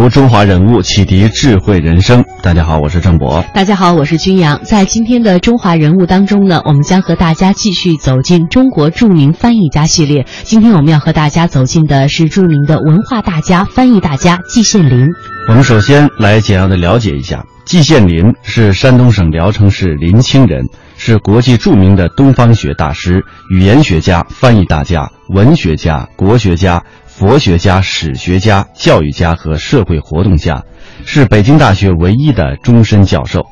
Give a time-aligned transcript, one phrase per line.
[0.00, 2.24] 读中华人物，启迪智慧人生。
[2.42, 3.44] 大家好，我是郑博。
[3.52, 4.58] 大家好，我是军阳。
[4.64, 10.24] 在今天的中华人物当中呢，我们将和大家继续走进中国著名翻译家系列。
[10.42, 15.06] 今天我们要和大家走进的是著名的文化大家、翻译大家季羡林。
[15.48, 20.64] 我们首先来简要的了解一下，季羡林是山东省聊城市临清人，
[20.96, 26.82] 是国际著名的东方学大师、语言学家、翻译大家、文学家、国学家。
[27.20, 30.64] 佛学家、史学家、教育家和社会活动家，
[31.04, 33.44] 是北京大学唯一的终身教授。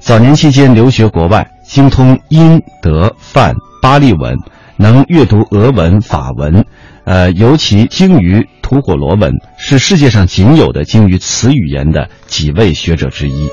[0.00, 4.34] 早年期间留学国外，精通英、德、梵、巴利文，
[4.76, 6.64] 能阅读俄文、法文，
[7.04, 13.48] 呃，尤其精于吐火罗文，是世界上仅有的精于此语言的几位学者之一。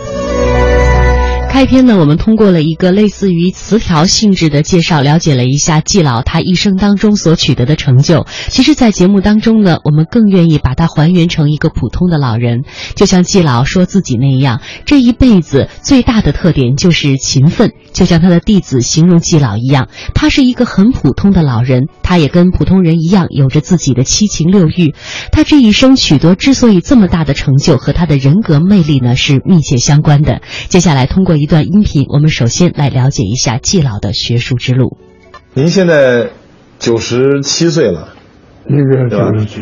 [1.50, 8.28] 开篇呢，我们通过了一个类似于词条性质的介绍，了解了一下季老他一生当中所取得的成就。
[8.50, 12.64] 其实，在节目当中呢，我们更愿意把它还原成一个普通的老人，
[12.96, 17.74] 就像季老说自己那样，这一辈子最大的特点就是勤奋。
[17.92, 24.94] 就像他的弟子形容季老一样，他是一个很普通的老人，他也跟普通人一样，有着自己的七情六欲。
[25.32, 30.42] 他这一生取得之所以这么大的成就，和他的人格魅力呢是密切相关的。
[30.68, 31.39] 接下来通过。
[31.40, 34.98] 一段音频，我们首先来了解一下季老的学术之路。
[35.54, 36.32] 您现在
[36.80, 38.10] 九十七岁了，
[38.68, 39.62] 一个九十七，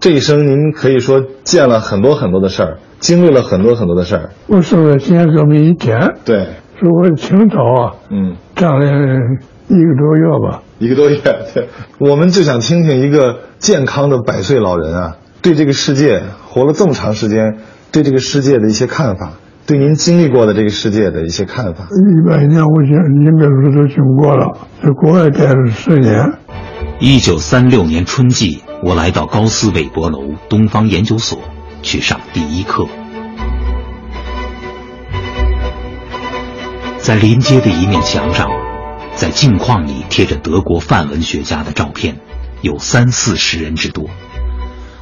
[0.00, 4.30] 这一生您可以说见了很多很多的事儿，经历了很多很多的事儿。
[4.48, 6.44] 我受了建革命一天，对，
[6.78, 11.18] 是我清朝啊，嗯，站了一个多月吧，一个多月。
[11.54, 17.60] 对，我们就想听听一个健康的百岁老人啊，对这个世界活了这么长时间，
[17.92, 19.32] 对这个世界的一些看法。
[19.66, 21.86] 对您经历过的这个世界的一些看法。
[21.88, 22.90] 一百年，我想
[23.24, 26.32] 应该说都经过了，在国外待了十年。
[27.00, 31.40] 一九三六年春季，我来到高斯韦伯楼东方研究所
[31.82, 32.86] 去上第一课。
[36.98, 38.50] 在临街的一面墙上，
[39.14, 42.18] 在镜框里贴着德国范文学家的照片，
[42.60, 44.10] 有三四十人之多。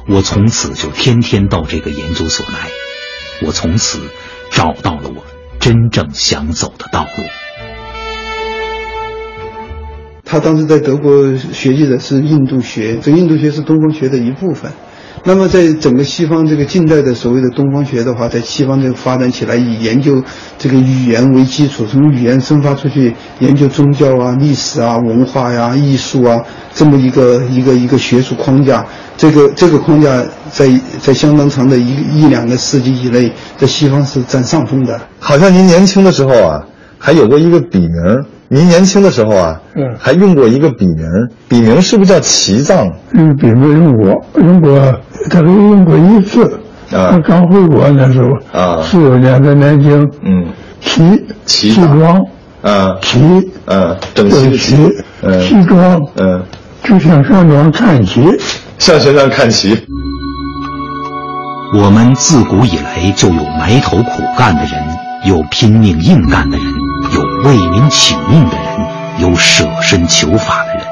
[0.07, 2.69] 我从此就天天到这个研究所来。
[3.41, 3.99] 我从此。
[4.55, 5.23] 找到了我
[5.59, 7.23] 真正想走的道路。
[10.23, 14.71] 他当时在德国学习的是印度学，这印度学是东方学的一部分。
[15.25, 20.21] 那么，在整个西方这个近代的所谓的东方学的话，在西方这个发展起来，以研究
[20.57, 26.41] 这个语言为基础，从语言生发出去，研究宗教啊、历史啊、文化呀、艺术啊，
[26.73, 28.85] 这么一个一个一个学术框架。
[29.15, 30.69] 这个这个框架在
[30.99, 34.99] 在相当长的一一两个世纪以内，在西方是占上风的。
[35.19, 36.61] 好像您年轻的时候啊，
[37.05, 37.91] 还有过一个笔名。
[38.47, 41.05] 您年轻的时候啊，嗯，还用过一个笔名，
[41.49, 42.89] 笔名是不是叫齐藏？
[43.13, 44.79] 嗯，笔名用过，用过，
[45.29, 46.45] 他都用过一次。
[46.93, 50.45] 啊，刚回国那时候，啊，四六年在南京，嗯，
[50.79, 52.21] 齐齐装，
[52.61, 53.19] 啊，齐，
[53.65, 54.77] 啊，整齐的齐，
[55.23, 56.41] 嗯，西装，嗯，
[56.83, 58.21] 就向山庄看齐，
[58.77, 59.77] 向山庄看齐。
[61.75, 64.71] 我们自古以来就有埋头苦干的人，
[65.25, 66.82] 有拼命硬干的人。
[67.43, 68.87] 为民请命的人，
[69.19, 70.83] 有舍身求法的人，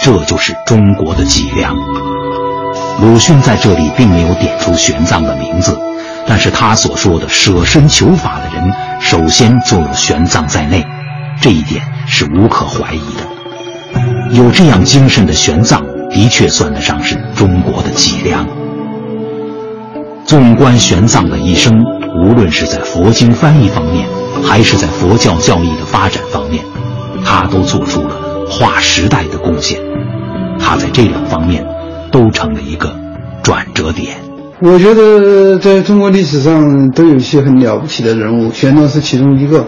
[0.00, 1.76] 这就是中国的脊梁。
[3.00, 5.78] 鲁迅在这里并没有点出玄奘的名字，
[6.26, 10.84] 但是他所说的舍身求法的人，首先就有玄奘在内，
[11.40, 14.32] 这一点是无可怀疑的。
[14.32, 18.44] 有这样精神的玄奘，的确算得上是中国的脊梁。
[20.26, 21.84] 纵观玄奘的一生，
[22.16, 24.08] 无论是在佛经翻译方面，
[24.42, 26.64] 还是在佛教教义的发展方面，
[27.24, 28.16] 他都做出了
[28.48, 29.80] 划时代的贡献。
[30.58, 31.66] 他在这两方面
[32.10, 32.94] 都成了一个
[33.42, 34.16] 转折点。
[34.60, 39.66] 我觉得在中国历史上都有一些很了不起的人物，玄奘是其中一个，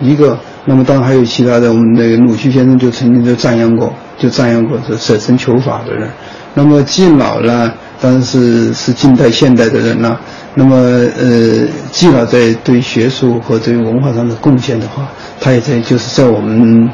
[0.00, 0.38] 一个。
[0.66, 6.10] 那么当然还有其他的，我们那个鲁迅先生就曾经就赞扬过，就赞扬过这舍身求法的人。
[6.54, 10.18] 那么季老呢，当然是是近代现代的人了。
[10.54, 15.08] 那么，呃，季老在对学术和对文化上的贡献的话，
[15.40, 16.88] 他也在就是在我们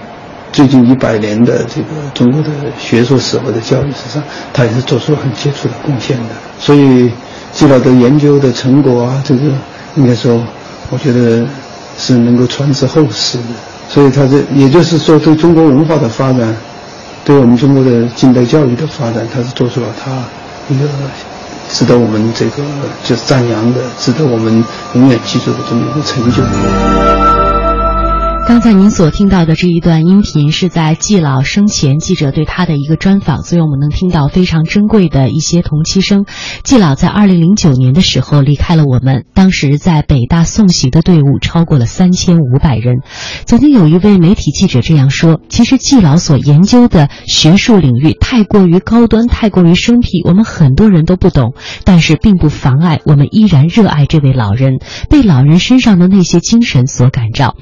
[0.52, 2.48] 最近一百年的这个中国的
[2.78, 4.22] 学术史或者教育史上，
[4.52, 6.30] 他也是做出了很杰出的贡献的。
[6.58, 7.10] 所以，
[7.52, 9.40] 季老的研究的成果啊，这个
[9.96, 10.44] 应该说，
[10.90, 11.46] 我觉得
[11.96, 13.44] 是能够传至后世的。
[13.88, 16.54] 所以，他这也就是说，对中国文化的发展，
[17.24, 20.10] 对我们中国的近代教育的发展，他是做出了他
[20.69, 20.88] 一个
[21.70, 22.62] 值得我们这个
[23.02, 24.64] 就是赞扬的、值得我们
[24.94, 27.33] 永远记住的这么一个成就。
[28.46, 36.26] 刚才您所听到的这一段音频是在季老生前记者对他的一个专访，所以我们能听到非常珍贵的一些同期声。
[36.62, 42.96] 季老在二零零九年的时候离开了我们，当时在北大送行的队伍超过了三千五百人。
[43.46, 51.55] 曾经有一位媒体记者这样说：“其实季老所研究的学术领域太过于高端，太过于生僻，我们很多人都不懂，
[51.85, 54.75] 但是并不妨碍我们依然热爱这位老人，
[55.08, 57.56] 被老人身上的那些精神所感召。”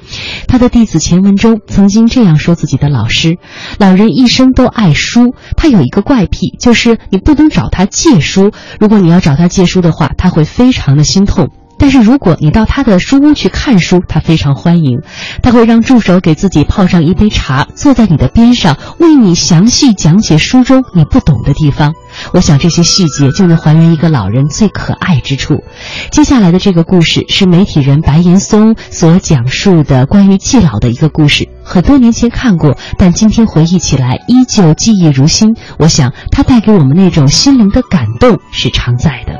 [0.45, 0.72] 他的。
[0.73, 3.37] 弟子钱文忠曾经这样说自己的老师
[3.77, 8.51] ：“老人一生都爱书，他有一个怪癖，就是你不能找他借书。
[8.79, 15.01] 如果你要找他借书的话，他会非常的心痛。”但是如果你到他的书屋去看书，他非常欢迎，
[15.43, 21.93] 他会让助手给自己泡上一杯茶，坐在你的边上，为你详细讲解书中你不懂的地方。
[22.33, 25.63] 我想这些细节就能还原一个老人最可爱之处。
[26.11, 35.55] 接下来的这个故事是媒体人白岩松所讲述的关于季老的一个故事，很多年前看过，但今天回忆起来依旧记忆如新。
[35.77, 39.39] 我想他带给我们那种心灵的感动是常在的。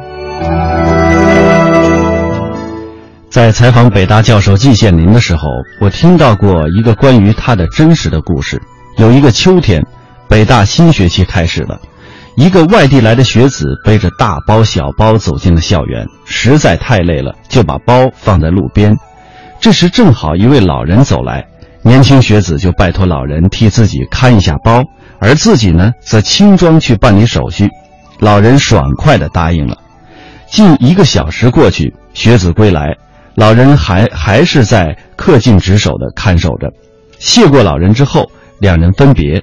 [3.30, 5.48] 在采访北大教授季羡林的时候，
[5.82, 8.62] 我听到过一个关于他的真实的故事。
[8.98, 9.84] 有一个秋天，
[10.28, 11.80] 北大新学期开始了，
[12.36, 18.98] 一个外地来的学子背着大包小包走进了校园，实在太累了，就把包放在路边。
[19.60, 21.46] 这时正好一位老人走来，
[21.84, 24.84] 年轻学子就拜托老人替自己看一下包，
[25.20, 27.70] 而自己呢，则轻装去办理手续。
[28.20, 29.78] 老人爽快地答应了。
[30.48, 32.96] 近一个小时过去，学子归来。
[33.36, 36.72] 老人还还是在恪尽职守的看守着，
[37.20, 39.42] 谢过老人之后，两人分别。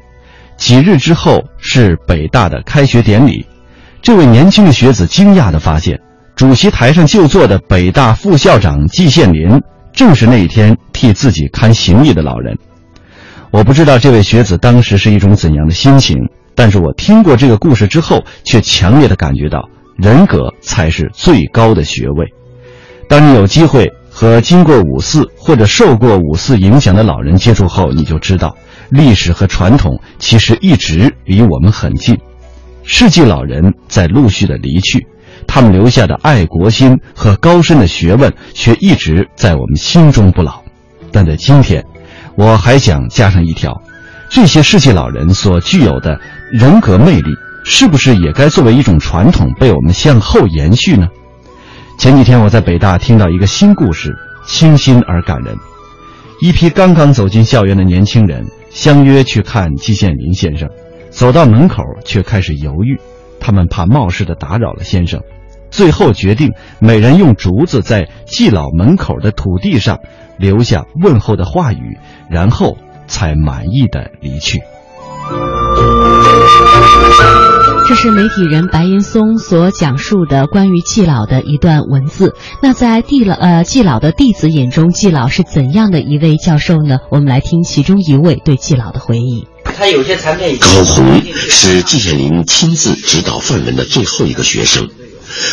[0.60, 3.46] 几日之后是北大的开学典礼，
[4.02, 5.98] 这位年轻的学子惊讶地发现，
[6.36, 9.58] 主席台上就坐的北大副校长季羡林，
[9.90, 12.54] 正是那一天替自己看行李的老人。
[13.50, 16.18] 我不知道这位学子当时是一种怎样的心情，
[16.54, 19.66] 但是我听过这个故事之后，却强烈的感觉到，
[19.96, 22.26] 人格才是最高的学位。
[23.08, 28.54] 当你有机会和经过五四或者受过五四影响的老人接触后，你就知道，
[28.90, 32.18] 历史和传统其实一直离我们很近。
[32.82, 35.06] 世纪老人在陆续的离去，
[35.46, 40.62] 他们留下的爱国心和高深的学问却一直在我们心中不老。
[41.12, 41.84] 但在今天，
[42.36, 43.80] 我还想加上一条：
[44.28, 46.18] 这些世纪老人所具有的
[46.50, 47.30] 人格魅力，
[47.64, 51.06] 是不是也该作为一种传统被我们向后延续呢？
[51.98, 54.16] 前几天我在北大听到一个新故事，
[54.46, 55.54] 清新而感人。
[56.40, 60.70] 一批刚刚走进校园的年轻人相约去看季羡林先生，
[61.10, 62.98] 走到门口却开始犹豫，
[63.40, 65.20] 他们怕冒失的打扰了先生，
[65.70, 69.98] 最后决定每人用竹子在季老门口的土地上
[70.38, 71.98] 留下问候的话语，
[72.30, 74.62] 然后才满意的离去。
[77.90, 82.36] 这是媒体人白岩松所讲述的关于季老的一段文字。
[82.62, 86.98] 那在季老呃季老的弟子眼中，季老是怎样的一位教授呢？
[87.10, 89.48] 我们来听其中一位对季老的回忆。
[89.64, 90.56] 他有些产品。
[90.60, 94.88] 高红是季羡林亲自指导范文的最后一个学生。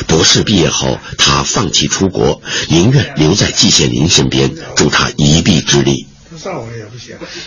[0.07, 2.39] 博士毕业后，他放弃出国，
[2.69, 6.06] 宁愿留在季羡林身边，助他一臂之力。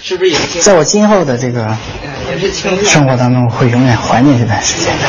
[0.02, 0.38] 是不是也？
[0.60, 1.76] 在我今后的这个
[2.84, 5.04] 生活当中，会永远怀念这段时间的。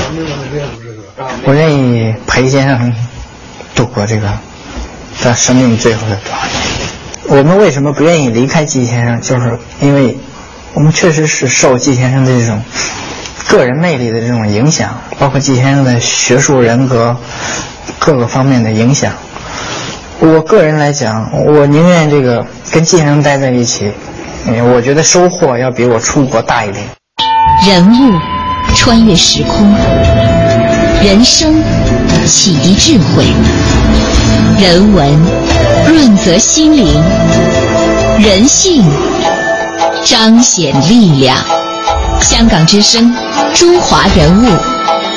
[1.46, 2.94] 我愿意陪先生
[3.76, 4.32] 度过这个
[5.22, 7.40] 他生命最后的多少年。
[7.40, 9.22] 我们为什么不愿意离开季先生？
[9.22, 10.18] 就是因为
[10.74, 12.62] 我们确实是受季先生的这种
[13.48, 17.18] 个人魅力的这种影响，包括季先生的学术人格
[18.00, 19.14] 各个方面的影响。
[20.24, 23.92] 我个人来讲，我宁愿这个跟晋生待在一起，
[24.72, 26.86] 我觉得收获要比我出国大一点。
[27.68, 28.20] 人物
[28.76, 29.76] 穿越时空，
[31.04, 31.56] 人生
[32.28, 33.26] 启迪智慧，
[34.60, 35.10] 人文
[35.88, 37.02] 润泽心灵，
[38.20, 38.84] 人性
[40.06, 41.36] 彰显力量。
[42.22, 43.12] 香港之声，
[43.56, 44.46] 中华人物，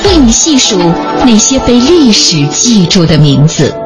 [0.09, 0.81] 为你细数
[1.27, 3.84] 那些被历史记住的名字。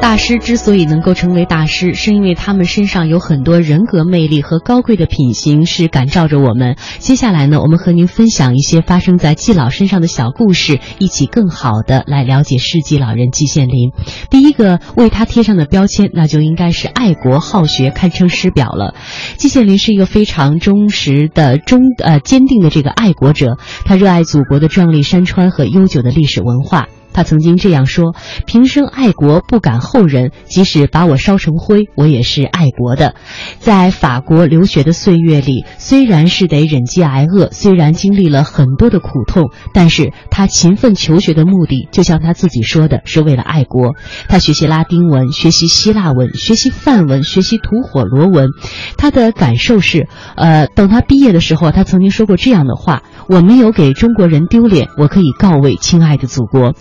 [0.00, 6.76] 大师之所以能够成为大师，是因为他们身上有很多人格魅力和高贵的品行，是感召着我们。
[6.98, 13.92] 接下来呢，我们和您分享一些发生在季老身上的小故事，一起更好的来了解世纪老人季羡林。
[14.30, 18.94] 第一个为他贴上的标签，那就应该是爱国好学，堪称师表了。
[19.36, 26.88] 季羡林是一个非常忠实的、忠呃坚定的这个爱国者，他热爱祖国的壮丽山川和悠久的历史文化。
[27.12, 28.14] 他曾经这样说
[28.46, 30.32] ：“平生爱国，不敢后人。
[30.44, 33.14] 即使把我烧成灰，我也是爱国的。”
[33.58, 43.94] 在法国留学的岁月里，虽然是得忍饥挨饿，虽然经历了很多的苦痛，但是他勤奋求学的目的，就像他自己说的，是为了爱国。
[44.28, 48.48] 他学习拉丁文，学习希腊文，学习梵文，学习吐火罗文。
[48.96, 56.74] 他的感受是：呃，等他毕业的时候，他曾经说过这样的话：“我没有给中国人丢脸，我可以告慰亲爱的祖国。”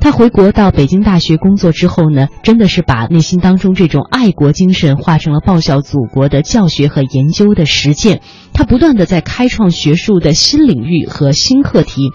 [0.00, 8.20] 他回国到北京大学工作之后呢，真的是把内心当中这种爱国精神化成了报效祖国的教学和研究的实践。
[8.52, 12.10] 他不断的在开创学术的新领域和新课题。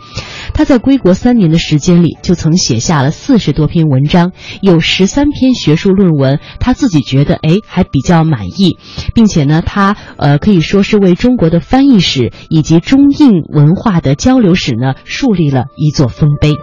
[0.54, 6.40] 他在归国三年的时间里，就曾写下了四十多篇文章，有十三篇学术论文。
[6.60, 8.78] 他自己觉得，哎，还比较满意，
[9.14, 16.54] 并且呢，他呃可以说是为中国的翻译史以及中印文化的交流史呢树立了一座丰碑。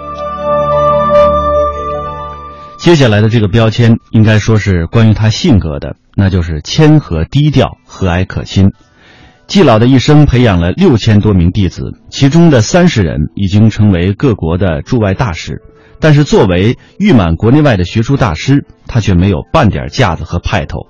[2.87, 8.71] 接下来的这个标签应该说是关于他性格的，那就是谦和低调、和蔼可亲。
[9.49, 15.62] 季老的一生培养了六千多名弟子，其中的三十人已经成为各国的驻外大使。
[15.99, 20.87] 但是作为誉满国内外的学术大师，他却没有半点架子和派头。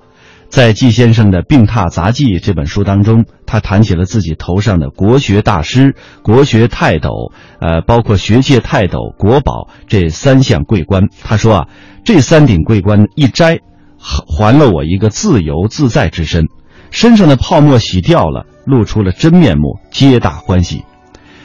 [0.49, 11.03] 在季先生的《病榻杂记》这本书当中，他谈起了自己头上的国学大师、国学泰斗，呃，包括学界泰斗、国宝这三项桂冠。
[11.23, 11.67] 他说啊，
[12.05, 13.59] 这三顶桂冠一摘，
[13.99, 16.45] 还了我一个自由自在之身，
[16.91, 20.83] 身上的泡沫洗掉了，露出了真面目，皆大欢喜。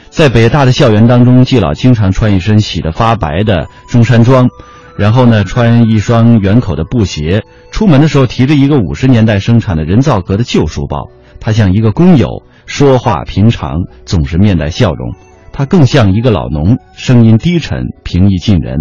[0.09, 4.47] 在北大的校园当中，季老经常穿一身洗得发白的中山装。
[4.97, 11.09] 然后呢，穿一双圆口的布鞋，出门的时候提着一个五十年代生产的人造革的旧书包。
[11.39, 15.13] 他像一个工友，说话平常，总是面带笑容。
[15.51, 18.77] 他更像一个老农，声音低沉，平易近人。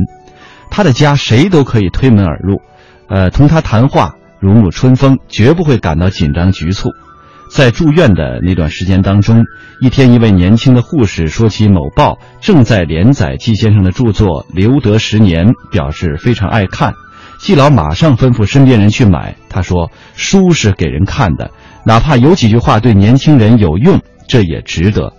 [0.71, 2.61] 他的家谁都可以推门而入，
[3.09, 6.90] 呃，同他谈话如沐春风，绝不会感到紧张局促。
[7.52, 9.44] 在住院的那段时间当中，
[9.78, 16.94] 一天，一位年轻的护士说起某报正在连载季先生的著作《留得十年》，表示非常爱看。
[17.38, 19.37] 季老马上吩咐身边人去买。
[19.50, 21.50] 他说：“书是给人看的，
[21.85, 25.12] 哪怕有几句话对年轻人有用，这也值得。”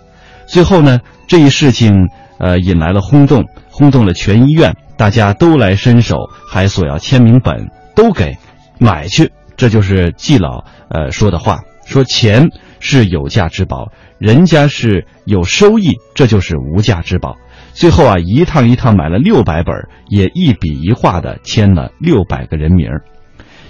[0.48, 0.98] 最后呢，
[1.28, 2.08] 这一事情
[2.40, 6.16] 呃引来了轰动，轰动了全医院，大家都来伸手，
[6.50, 8.36] 还索要签名本，都给
[8.80, 9.30] 买去。
[9.56, 11.60] 这就是季老呃说的话。
[11.86, 12.50] 说钱
[12.80, 17.36] 是有价之宝，人家是有收益，这就是无价之宝。
[17.72, 19.74] 最后啊，一趟一趟买了六百本，
[20.08, 22.88] 也一笔一画的签了六百个人名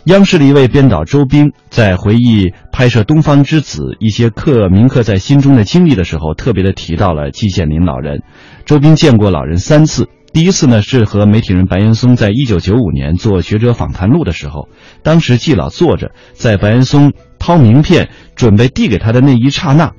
[0.04, 8.22] 央视的一位编导周斌在回忆拍摄《东方之子》一些刻铭刻在心中的经历的时候，特别的提到了季羡林老人。
[8.66, 10.08] 周斌见过老人三次。
[10.34, 14.68] 第一次呢，是和媒体人白岩松在一九九五年做学者访谈录的时候，
[15.04, 19.92] 当时季老坐着，在白岩松掏名片准备递给他的那一刹那，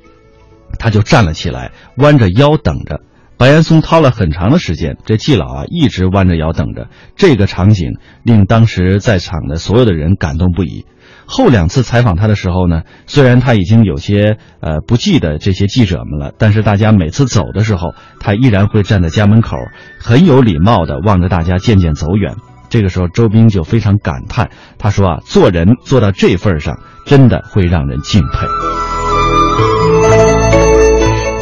[0.78, 3.00] 他就站了起来，弯着腰等着。
[3.38, 6.88] 白岩松掏了很长的时间，这季老啊一直弯着腰等着。
[7.16, 10.84] 这个场景令当时在场的所有的人感动不已。
[11.26, 19.56] 后两次采访他的时候呢，虽然他已经有些呃不记得这些记者们了，但是大家每次走的时候，他依然会站在家门口，
[20.00, 22.36] 很有礼貌的望着大家渐渐走远。
[22.68, 28.85] 这个时候，周斌就非常感叹，他说啊，做人做到这份上，真的会让人敬佩。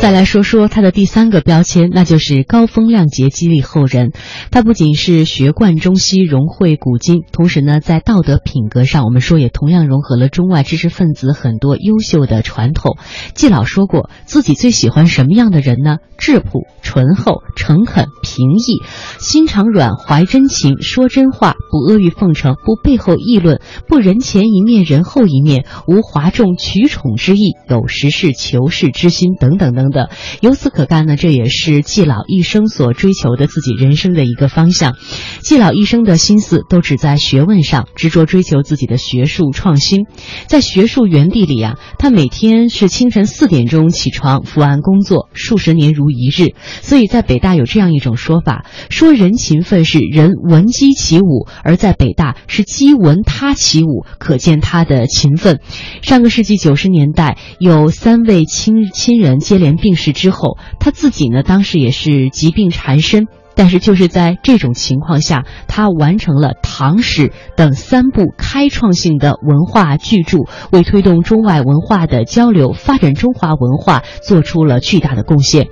[0.04, 4.12] 再来说说他的第三个标签，那就是高风亮节，激励后人。
[4.50, 12.98] 他不仅是学贯中西，融会古今，同时呢，在道德品格上，我们说也同样融合了中外知识分子很多优秀的传统。
[13.34, 15.96] 季老说过，自己最喜欢什么样的人呢？
[16.18, 18.82] 质朴、醇厚、诚恳、平易，
[19.18, 29.93] 心肠软，怀真情，说真话，不阿谀奉承，不背后议论，不人前一面人后一面，无哗众取宠之意，有实事求是之心，等等等。
[29.94, 30.10] 的，
[30.42, 34.94] 由此可干呢，这也是季老一生所追求的自己人生的一个方向。
[35.40, 40.06] 季老一生的心思都只在学问上，执着追求自己的学术创新。
[40.46, 46.54] 在学术园地里啊，他每天是清晨四点钟起床伏案工作，数十年如一日。
[46.82, 55.60] 所以在北大有这样一种说法，说人勤奋是人闻鸡起舞，而在北大是鸡闻他起舞，可见他的勤奋。
[56.02, 63.26] 上个世纪九十年代，有三位亲亲人接连病逝之后，他自己呢，当时也是疾病缠身。
[63.56, 70.38] 但是就是在这种情况下，他完成了《唐史》等三部开创性的文化巨著，
[70.72, 75.68] 为推动中外文化的交流、发展中华文化做出了巨大的贡献。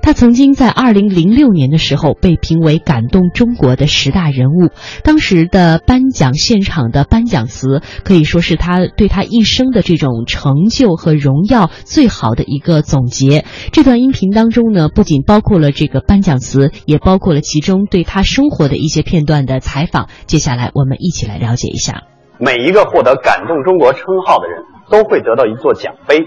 [0.00, 4.70] 他曾经在二零零六年的时候被评为感动中国的十大人物，
[5.02, 13.44] 当时的颁奖现场的颁奖词可以说是他对他一生的这种成就和荣耀最好的一个总结。
[13.72, 17.18] 这段音频当中呢，不仅包括了这个颁奖词，也包。
[17.23, 22.02] 括了其中对他生活的一些片段的采访，接下来我们一起来了解一下。
[22.38, 26.18] 每一个获得“感动中国”称号的人都会得到一座奖杯，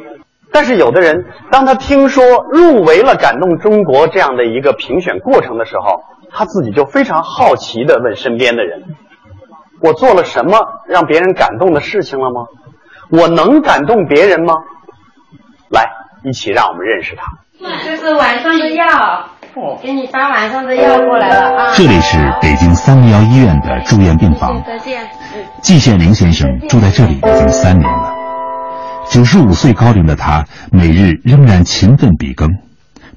[0.51, 6.01] 但是有的人当他听说入围了“感动中国”这样的一个评选过程的时候，
[6.31, 8.83] 他自己就非常好奇地问身边的人
[9.83, 12.45] ：“我做了什么让别人感动的事情了吗？
[13.11, 14.53] 我能感动别人吗？”
[15.69, 15.91] 来，
[16.23, 17.23] 一起让我们认识他。
[17.83, 18.85] 这是晚上的药。
[19.81, 21.73] 给你发晚上的药过来了啊！
[21.75, 24.61] 这里是北京三零幺医院的住院病房。
[24.65, 25.07] 再见。
[25.61, 28.13] 季羡林先生住在这里已经三年了。
[29.09, 32.49] 九十五岁高龄的他，每日仍然勤奋笔耕。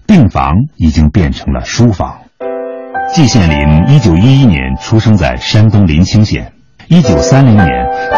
[0.07, 2.19] 病房已经变成了书房。
[3.13, 6.53] 季羡林一九一一年出生在山东临清县。
[6.89, 7.69] 一九三零年，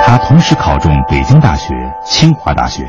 [0.04, 1.74] 他同时考中北京大学、
[2.04, 2.84] 清华大学，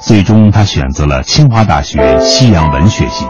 [0.00, 3.26] 最终他选择了清华大学西洋文学系。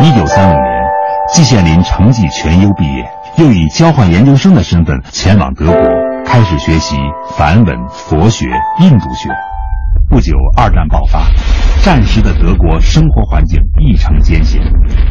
[0.00, 0.84] 一九三五年，
[1.32, 3.04] 季羡林成绩全优毕业，
[3.36, 5.80] 又以交换研究生的身份前往德国，
[6.24, 6.96] 开始学习
[7.36, 8.46] 梵文、佛学、
[8.80, 9.28] 印度学。
[10.08, 11.26] 不久，二战爆发，
[11.82, 14.60] 战时的德国生活环境异常艰险。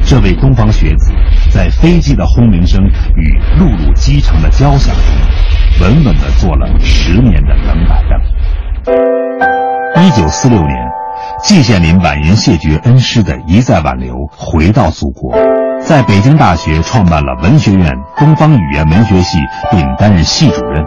[0.03, 1.11] 这位东方学子，
[1.51, 2.83] 在飞机的轰鸣声
[3.15, 10.03] 与陆路机场的交响中，稳稳地坐了十年的冷板凳。
[10.03, 11.06] 一九四六年。
[11.47, 15.33] 季羡林婉言谢绝恩师的一再挽留，回到祖国，
[15.79, 19.37] 在北京大学创办了文学院东方语言文学系，
[19.71, 20.83] 并担任系主任。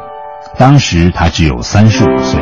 [0.58, 2.38] 当时他只有三十五岁。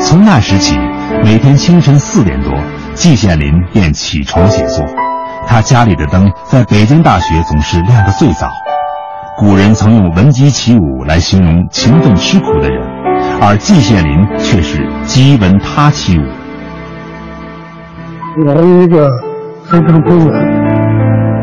[0.00, 0.76] 从那时起，
[1.22, 2.52] 每天清晨四点多，
[2.94, 4.84] 季羡林便起床写作。
[5.46, 8.50] 他家里的灯在北京大学总是亮得最早。
[9.36, 12.84] 古人曾用“闻鸡起舞”来形容勤奋吃苦的人，
[13.40, 16.22] 而季羡林却是“鸡闻他起舞”。
[18.36, 19.10] 我是一个
[19.64, 20.26] 非常普通，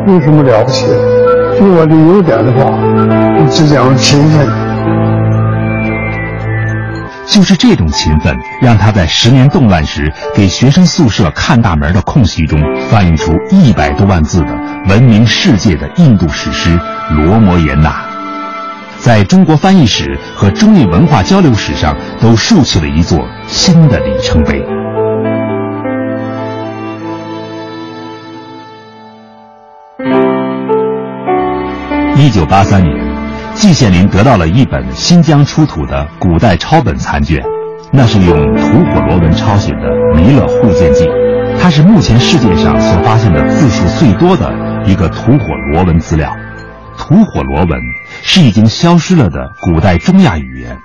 [0.06, 0.94] 有什么了不起的？
[1.58, 2.78] 就我的优点的话，
[3.50, 4.48] 只讲勤奋。
[7.26, 16.70] 就是这种勤奋，让他在十年动乱时给学生宿舍看大门的空隙中，翻译出一百多万字的闻名世界的印度史诗
[17.14, 17.90] 《罗摩衍那》，
[18.98, 24.64] 在中国翻译史和中印文化交流史上都竖起了一座新的里程碑。
[32.18, 32.92] 一九八三年，
[33.54, 37.40] 季羡林得到了一本新疆出土的古代抄本残卷，
[37.92, 39.78] 那是用吐火罗文抄写的
[40.16, 41.04] 《弥勒会见记》，
[41.60, 44.52] 它是目前世界上所发现的字数最多的
[44.84, 46.28] 一个吐火罗文资料。
[46.96, 47.80] 吐火罗文
[48.24, 50.76] 是已经消失了的古代中亚语言，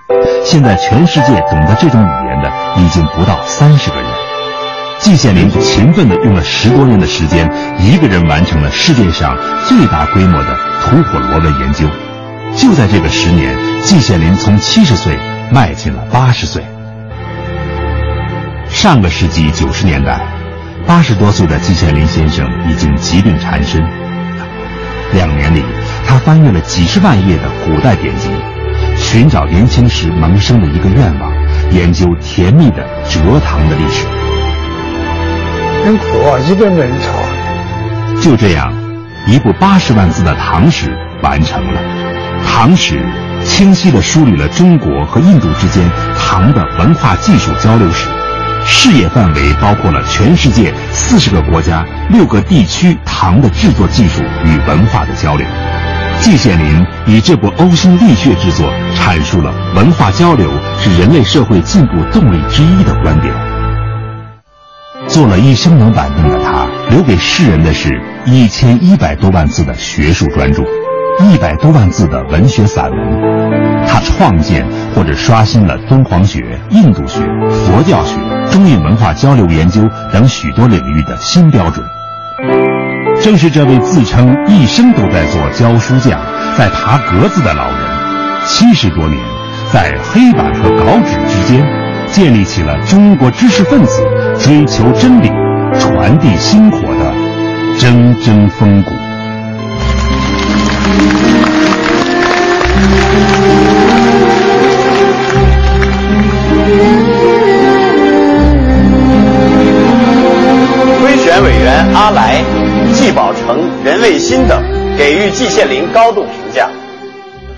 [0.46, 4.23] 现在全世界懂得这种语言的已经不到三十个人。
[5.04, 7.46] 季羡林勤奋地用了十多年的时间，
[7.78, 9.38] 一个人完成了世界上
[9.68, 11.86] 最大规模的吐火罗文研究。
[12.56, 15.20] 就在这个十年，季羡林从七十岁
[15.52, 16.64] 迈进了八十岁。
[18.70, 20.26] 上个世纪九十年代，
[20.88, 23.86] 八十多岁的季羡林先生已经疾病缠身。
[25.12, 25.62] 两年里，
[26.08, 28.30] 他翻阅了几十万页的古代典籍，
[28.96, 31.30] 寻找年轻时萌生的一个愿望，
[31.74, 34.06] 研究甜蜜的蔗糖的历史。
[35.84, 38.22] 很苦啊，一本本抄。
[38.22, 38.74] 就这样，
[39.28, 40.88] 一部八十万字的《唐史》
[41.22, 41.82] 完成了。
[42.48, 42.96] 《唐史》
[43.44, 45.84] 清晰地梳理了中国和印度之间
[46.18, 48.08] 唐的文化技术交流史，
[48.66, 55.46] 视野范围包括了全世界四十个国家、六个地区唐的制作技术与文化的交流。
[56.22, 63.34] 季羡林以这部呕心沥血之作，阐述了文化交流是人类社会进步动力之一的观点。
[65.14, 70.64] 做了一生能板凳的他，留给世人的是一千一百多万字的学术专著。
[71.20, 73.86] 一百多万字的文学散文。
[73.86, 77.20] 他创建或者刷新了敦煌学、印度学、
[77.52, 78.16] 佛教学、
[78.50, 81.86] 中印文化交流研究等许多领域的新标准。
[83.22, 86.20] 正是这位自称一生都在做教书匠、
[86.58, 87.78] 在爬格子的老人，
[88.48, 89.20] 七十多年
[89.72, 91.64] 在黑板和稿纸之间，
[92.14, 94.04] 建立起了中国知识分子
[94.40, 95.28] 追求真理、
[95.80, 97.12] 传递薪火的
[97.80, 98.92] 铮铮风骨。
[111.00, 112.44] 推选委员阿来、
[112.94, 114.62] 季宝成、任卫新等
[114.96, 116.70] 给予季羡林高度评价。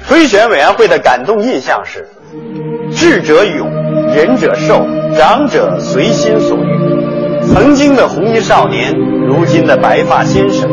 [0.07, 2.07] 推选委员会的感动印象是：
[2.95, 3.69] 智者勇，
[4.15, 7.43] 仁者寿，长者随心所欲。
[7.43, 8.95] 曾经的红衣少年，
[9.28, 10.69] 如今的白发先生，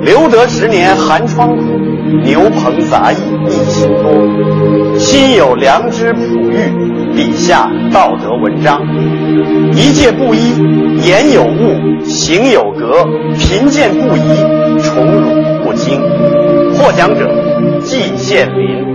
[0.00, 1.64] 留得十年寒窗苦，
[2.22, 4.96] 牛棚杂役一心多。
[4.96, 8.80] 心有良知朴玉，笔下道德文章。
[9.72, 10.54] 一介布衣，
[11.04, 13.04] 言有物，行有格，
[13.36, 15.30] 贫贱不移，宠辱
[15.64, 16.00] 不惊。
[16.74, 17.28] 获奖者
[17.82, 18.93] 季羡林。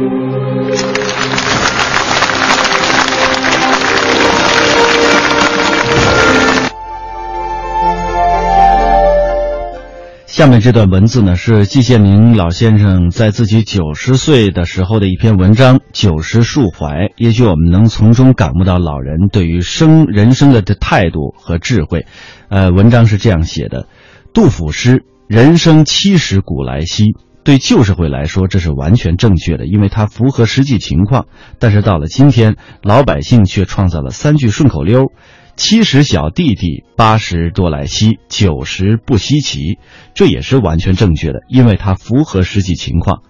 [10.39, 17.07] 下面这段文字呢，是季羡林老先生在自己九十岁的时候的一篇文章《九十抒怀》。
[17.17, 22.05] 也许我们能从中感悟到老人对于生人生的态度和智慧。
[22.47, 23.87] 呃，文章是这样写的：
[24.33, 27.07] 杜甫诗“人生七十古来稀”，
[27.43, 31.25] 对旧社会来说这是完全正确的，因为它符合实际情况。
[31.59, 35.11] 但是到了今天，老百姓却创造了三句顺口溜。
[35.59, 39.77] 七十小弟弟，八十多来稀，九十不稀奇，
[40.13, 43.23] 这也是完全正确的，因为它符合实际情况。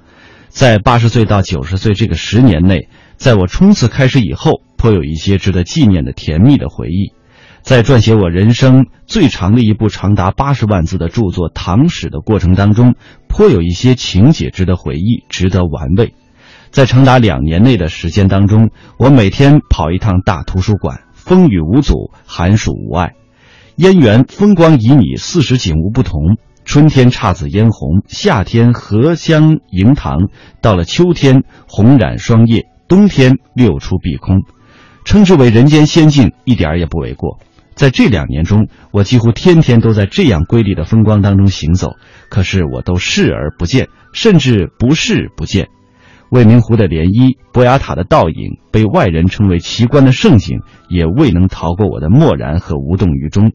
[0.48, 2.88] 在八十岁到九十岁这个十年内，
[3.18, 7.14] 在我冲刺开始以后，颇有一些值得纪念的甜蜜的回忆。
[7.64, 12.94] 在撰写我人生最长的一部长达八十万字的著作《唐史》的过程当中，
[13.28, 16.14] 颇有一些情节值得回忆，值得玩味。
[16.70, 21.02] 在长达两年内的时间当中，我每天跑一趟大图书馆。
[21.30, 23.14] 风雨无阻，寒暑无碍，
[23.76, 26.40] 燕园风光旖旎，四时景物不同。
[26.66, 34.42] 春天姹紫嫣红，夏天荷香盈堂，到了秋天红染霜叶，冬天六出碧空，
[35.06, 37.38] 称之为人间仙境，一点也不为过。
[37.76, 41.92] 在这两年中，我几乎天天都在这样瑰丽的风光当中行走，
[42.32, 45.68] 可是我都视而不见，甚至不视不见。
[46.30, 53.52] 未名湖的涟漪，博雅塔的倒影，被外人称为奇观的盛景，也未能逃过我的漠然和无动于衷。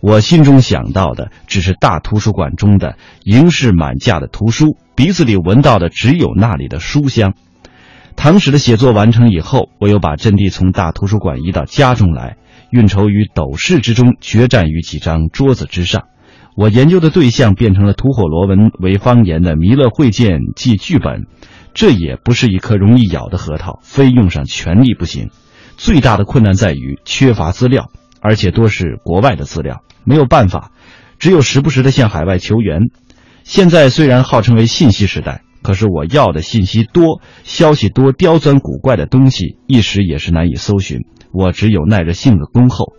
[0.00, 7.34] 我心中想到的，只是大图书馆中的盈室满架的图书，鼻子里闻到的只有那里的书香。
[8.14, 12.36] 唐史的写作完成以后，我又把阵地从大图书馆移到家中来，
[12.70, 16.04] 运筹于斗室之中，决战于几张桌子之上。
[16.56, 21.20] 我研究的对象变成了吐火罗文为方言的《弥勒会见记剧本》。
[21.74, 25.28] 这也不是一颗容易咬的核桃，非用上全力不行。
[25.76, 27.90] 最大的困难在于缺乏资料，
[28.22, 30.72] 而且多是国外的资料，没有办法，
[31.18, 32.88] 只有时不时的向海外求援。
[33.44, 41.00] 现在虽然号称为信息时代，可是我要的信息多、消息多、刁钻古怪的东西，一时也是难以搜寻。
[41.32, 42.94] 我只有耐着性子恭候。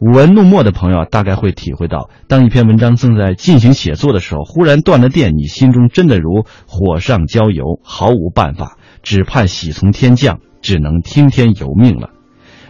[0.00, 12.10] 舞文弄墨的朋友大概会体会到，当一篇文章正在进行写作的时候，忽然断了电，你心中真的如火上浇油，毫无办法，只盼喜从天降，只能听天由命了。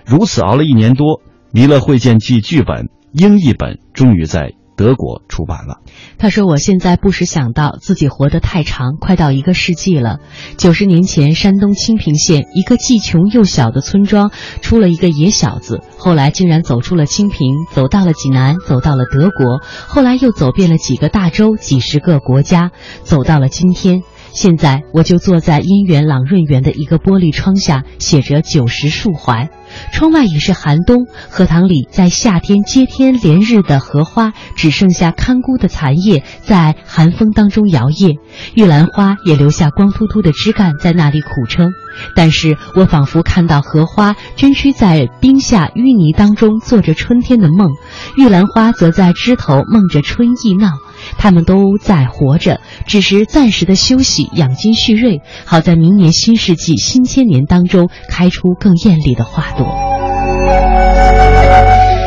[0.06, 1.18] 如此熬了一年多，
[1.50, 4.52] 《弥勒会见记》剧本英译本终于在。
[4.76, 5.78] 德国出版了。
[6.18, 10.18] 他说：“我现在不时想到自己活得太长，快到一个世纪了。
[10.56, 14.30] 九十年前，山东清平县一个既穷又小的村庄
[14.62, 22.70] 出了一个野小子，后来竟然走出了清平，走到了济南，走到了德国，后来又走遍了几个大洲、几十个国家，
[23.02, 24.02] 走到了今天。
[24.34, 29.48] 现在，我就坐在姻缘朗润园的一个玻璃窗下，写着九十树槐。”
[29.92, 38.18] 窗外已是寒冬，荷塘里在夏天接天连日的荷花只剩下看孤的残叶，在寒风当中摇曳。
[38.54, 41.70] 玉兰花也留下光秃秃的枝干在那里苦撑。
[42.14, 47.70] 但是我仿佛看到荷花真需在冰下淤泥当中做着春天的梦，
[48.16, 50.70] 玉兰花则在枝头梦着春意闹。
[51.18, 60.03] 他们都在活着，只是暂时的休息，养精蓄锐，好在明年新世纪、新千年当中开出更艳丽的花朵。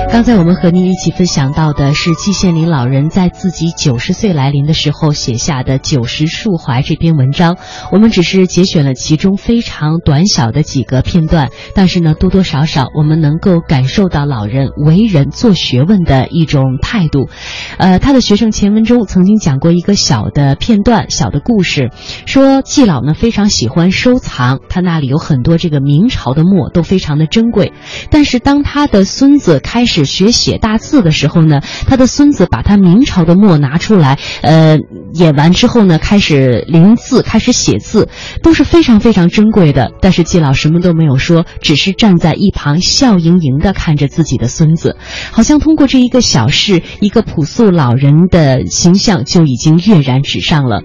[0.10, 7.58] 刚才我们和您一起分享到的是季羡林老人在自己九十岁来临的时候写下的《九十述怀》这篇文章。
[7.92, 17.30] 我们只是节选了其中非常短小的几个片段，但是呢，多多少少我们能够感受到老人为人做学问的一种态度。
[17.78, 21.92] 呃，他的学生钱文中曾经讲过一个小的片段、小的故事，
[22.26, 27.72] 说季老呢非常喜欢收藏，他那里有很多这个明朝的墨，都非常的珍贵。
[28.10, 34.78] 但是当他的孙子开始只学写大字的时候呢，他的孙子把他明朝的墨拿出来，呃，
[35.16, 38.08] 演完之后呢，开始临字，开始写字，
[38.44, 39.90] 都是非常非常珍贵的。
[40.00, 44.98] 但是季老什么都没有说，只是站在一旁笑盈盈的看着自己的孙子，
[45.32, 50.84] 好像通过这一个小事，一个朴素老人的形象就已经跃然纸上了。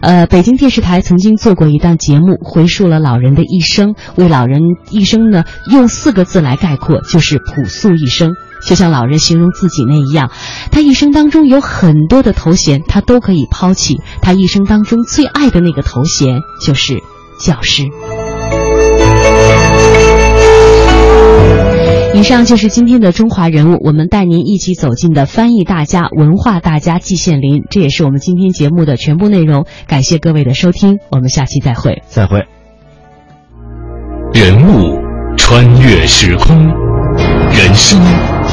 [0.00, 8.32] 呃，北京电视台曾经做过一档节目，回述了老人的一生，为老人一生呢用四个字来概括，就是朴素一生。
[8.66, 10.30] 就像老人形容自己那一样，
[10.70, 14.00] 他一生当中有很多的头衔，他都可以抛弃。
[14.22, 17.02] 他一生当中最爱的那个头衔就是
[17.38, 17.84] 教师。
[22.14, 27.64] 以上就是今天的中华人物，我们带您一起走进的翻译大家、文化大家季羡林。
[27.68, 29.66] 这也是我们今天节目的全部内容。
[29.88, 32.02] 感谢各位的收听，我们下期再会。
[32.06, 32.46] 再会。
[34.32, 34.96] 人物
[35.36, 36.56] 穿越时空，
[37.50, 38.00] 人生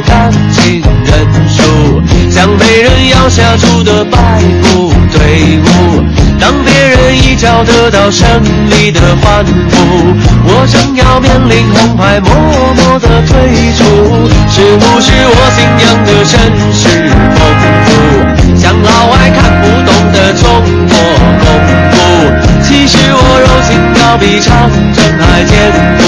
[0.00, 1.12] 能对感情认
[1.48, 4.16] 输，像被人咬下注的白
[4.62, 6.04] 骨队伍？
[6.40, 8.26] 当别人一脚得到胜
[8.70, 12.32] 利的欢呼，我正要面临红牌，默
[12.74, 13.84] 默的退出。
[14.48, 16.32] 是不是我信仰的绅
[16.72, 16.82] 士
[17.36, 17.38] 风
[17.86, 17.88] 度，
[18.56, 20.42] 像老外看不懂的中
[20.88, 20.96] 国
[21.40, 21.44] 功
[21.90, 21.94] 夫？
[22.62, 23.68] 其实我柔情
[24.00, 25.52] 要比长征还艰
[25.98, 26.00] 苦，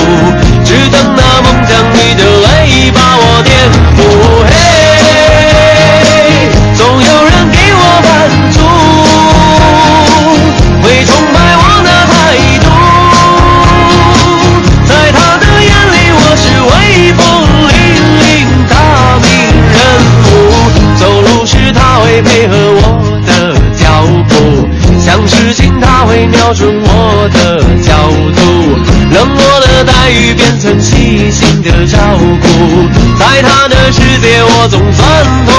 [30.80, 35.51] 细心的照顾，在他的世界我总算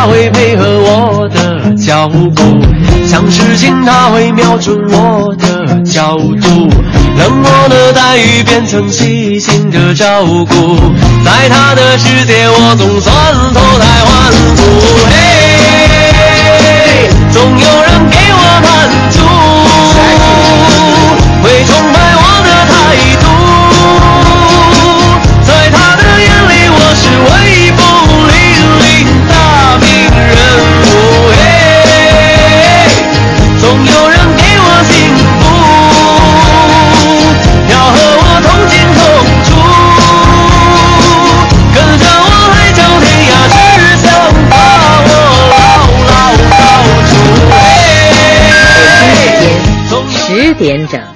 [0.00, 2.24] 他会配合我的脚步，
[3.06, 6.70] 想事情他会瞄准我的角度，
[7.18, 10.78] 冷漠的待遇变成细心的照顾，
[11.22, 13.12] 在他的世界我总算
[13.52, 14.62] 脱胎换骨。
[15.10, 15.12] 嘿，
[17.30, 19.19] 总有人给我满足，
[50.60, 51.09] 点整。